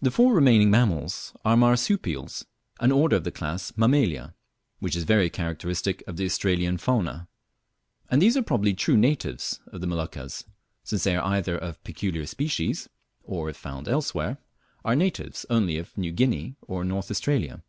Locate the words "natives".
8.96-9.60, 14.96-15.44